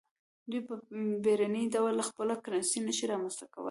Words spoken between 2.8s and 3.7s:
نشي رامنځته کولای.